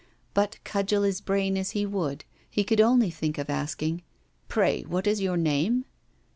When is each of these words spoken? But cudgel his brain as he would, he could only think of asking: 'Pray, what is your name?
But 0.33 0.57
cudgel 0.63 1.03
his 1.03 1.21
brain 1.21 1.55
as 1.59 1.69
he 1.77 1.85
would, 1.85 2.25
he 2.49 2.63
could 2.63 2.81
only 2.81 3.11
think 3.11 3.37
of 3.37 3.51
asking: 3.51 4.01
'Pray, 4.47 4.81
what 4.81 5.05
is 5.05 5.21
your 5.21 5.37
name? 5.37 5.85